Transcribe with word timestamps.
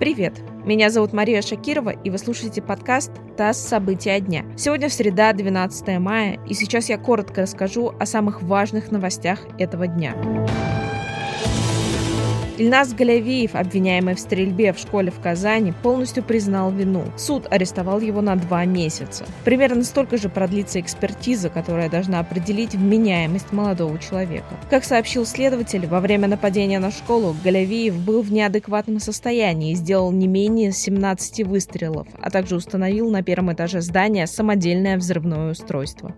Привет! 0.00 0.40
Меня 0.64 0.90
зовут 0.90 1.12
Мария 1.12 1.40
Шакирова, 1.40 1.90
и 1.90 2.10
вы 2.10 2.18
слушаете 2.18 2.60
подкаст 2.60 3.12
«ТАСС. 3.36 3.58
События 3.58 4.18
дня». 4.18 4.44
Сегодня 4.56 4.90
среда, 4.90 5.32
12 5.32 6.00
мая, 6.00 6.40
и 6.48 6.54
сейчас 6.54 6.88
я 6.88 6.98
коротко 6.98 7.42
расскажу 7.42 7.94
о 8.00 8.04
самых 8.04 8.42
важных 8.42 8.90
новостях 8.90 9.46
этого 9.56 9.86
дня. 9.86 10.16
Ильнас 12.56 12.94
Галявиев, 12.94 13.56
обвиняемый 13.56 14.14
в 14.14 14.20
стрельбе 14.20 14.72
в 14.72 14.78
школе 14.78 15.10
в 15.10 15.18
Казани, 15.18 15.72
полностью 15.82 16.22
признал 16.22 16.70
вину. 16.70 17.02
Суд 17.16 17.48
арестовал 17.50 17.98
его 17.98 18.20
на 18.20 18.36
два 18.36 18.64
месяца. 18.64 19.24
Примерно 19.44 19.82
столько 19.82 20.16
же 20.18 20.28
продлится 20.28 20.80
экспертиза, 20.80 21.48
которая 21.48 21.90
должна 21.90 22.20
определить 22.20 22.76
вменяемость 22.76 23.50
молодого 23.50 23.98
человека. 23.98 24.46
Как 24.70 24.84
сообщил 24.84 25.26
следователь, 25.26 25.88
во 25.88 26.00
время 26.00 26.28
нападения 26.28 26.78
на 26.78 26.92
школу 26.92 27.34
Галявиев 27.42 27.98
был 27.98 28.22
в 28.22 28.30
неадекватном 28.30 29.00
состоянии 29.00 29.72
и 29.72 29.76
сделал 29.76 30.12
не 30.12 30.28
менее 30.28 30.70
17 30.70 31.44
выстрелов, 31.46 32.06
а 32.20 32.30
также 32.30 32.54
установил 32.54 33.10
на 33.10 33.24
первом 33.24 33.52
этаже 33.52 33.80
здания 33.80 34.28
самодельное 34.28 34.96
взрывное 34.96 35.50
устройство. 35.50 36.14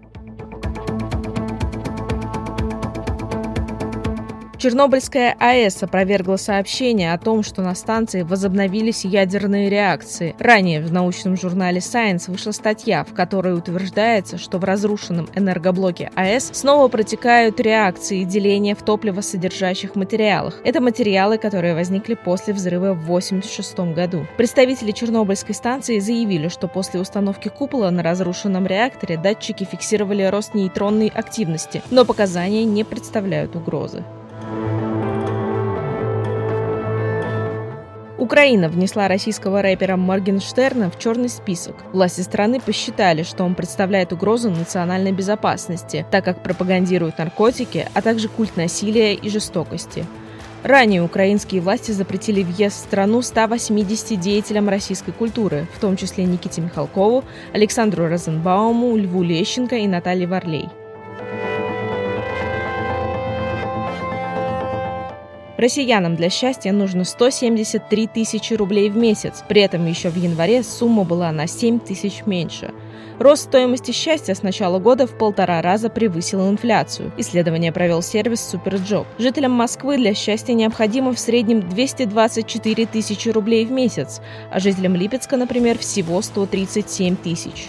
Чернобыльская 4.58 5.36
АЭС 5.38 5.82
опровергла 5.82 6.36
сообщение 6.36 7.12
о 7.12 7.18
том, 7.18 7.42
что 7.42 7.60
на 7.60 7.74
станции 7.74 8.22
возобновились 8.22 9.04
ядерные 9.04 9.68
реакции. 9.68 10.34
Ранее 10.38 10.80
в 10.80 10.90
научном 10.90 11.36
журнале 11.36 11.80
Science 11.80 12.30
вышла 12.30 12.52
статья, 12.52 13.04
в 13.04 13.12
которой 13.12 13.54
утверждается, 13.54 14.38
что 14.38 14.58
в 14.58 14.64
разрушенном 14.64 15.28
энергоблоке 15.34 16.10
АЭС 16.14 16.52
снова 16.54 16.88
протекают 16.88 17.60
реакции 17.60 18.24
деления 18.24 18.74
в 18.74 18.82
топливосодержащих 18.82 19.94
материалах. 19.94 20.58
Это 20.64 20.80
материалы, 20.80 21.36
которые 21.36 21.74
возникли 21.74 22.14
после 22.14 22.54
взрыва 22.54 22.94
в 22.94 23.04
1986 23.04 23.94
году. 23.94 24.26
Представители 24.38 24.92
Чернобыльской 24.92 25.54
станции 25.54 25.98
заявили, 25.98 26.48
что 26.48 26.66
после 26.66 26.98
установки 26.98 27.48
купола 27.48 27.90
на 27.90 28.02
разрушенном 28.02 28.66
реакторе 28.66 29.18
датчики 29.18 29.64
фиксировали 29.64 30.22
рост 30.22 30.54
нейтронной 30.54 31.08
активности, 31.08 31.82
но 31.90 32.06
показания 32.06 32.64
не 32.64 32.84
представляют 32.84 33.54
угрозы. 33.54 34.02
Украина 38.18 38.70
внесла 38.70 39.08
российского 39.08 39.60
рэпера 39.60 39.96
Моргенштерна 39.96 40.90
в 40.90 40.98
черный 40.98 41.28
список. 41.28 41.76
Власти 41.92 42.22
страны 42.22 42.60
посчитали, 42.60 43.22
что 43.22 43.44
он 43.44 43.54
представляет 43.54 44.12
угрозу 44.12 44.50
национальной 44.50 45.12
безопасности, 45.12 46.06
так 46.10 46.24
как 46.24 46.42
пропагандирует 46.42 47.18
наркотики, 47.18 47.86
а 47.92 48.00
также 48.00 48.28
культ 48.28 48.56
насилия 48.56 49.12
и 49.12 49.28
жестокости. 49.28 50.06
Ранее 50.62 51.02
украинские 51.02 51.60
власти 51.60 51.92
запретили 51.92 52.42
въезд 52.42 52.76
в 52.76 52.80
страну 52.86 53.20
180 53.20 54.18
деятелям 54.18 54.68
российской 54.70 55.12
культуры, 55.12 55.66
в 55.74 55.80
том 55.80 55.96
числе 55.96 56.24
Никите 56.24 56.62
Михалкову, 56.62 57.22
Александру 57.52 58.08
Розенбауму, 58.08 58.96
Льву 58.96 59.22
Лещенко 59.22 59.76
и 59.76 59.86
Наталье 59.86 60.26
Варлей. 60.26 60.68
Россиянам 65.56 66.16
для 66.16 66.28
счастья 66.30 66.72
нужно 66.72 67.04
173 67.04 68.06
тысячи 68.08 68.54
рублей 68.54 68.90
в 68.90 68.96
месяц. 68.96 69.42
При 69.48 69.62
этом 69.62 69.86
еще 69.86 70.10
в 70.10 70.16
январе 70.16 70.62
сумма 70.62 71.04
была 71.04 71.32
на 71.32 71.46
7 71.46 71.78
тысяч 71.78 72.26
меньше. 72.26 72.72
Рост 73.18 73.44
стоимости 73.44 73.92
счастья 73.92 74.34
с 74.34 74.42
начала 74.42 74.78
года 74.78 75.06
в 75.06 75.16
полтора 75.16 75.62
раза 75.62 75.88
превысил 75.88 76.50
инфляцию. 76.50 77.12
Исследование 77.16 77.72
провел 77.72 78.02
сервис 78.02 78.42
Суперджоb. 78.42 79.06
Жителям 79.18 79.52
Москвы 79.52 79.96
для 79.96 80.12
счастья 80.12 80.52
необходимо 80.52 81.14
в 81.14 81.18
среднем 81.18 81.66
224 81.66 82.86
тысячи 82.86 83.30
рублей 83.30 83.64
в 83.64 83.72
месяц, 83.72 84.20
а 84.50 84.60
жителям 84.60 84.94
Липецка, 84.94 85.38
например, 85.38 85.78
всего 85.78 86.20
137 86.20 87.16
тысяч. 87.16 87.68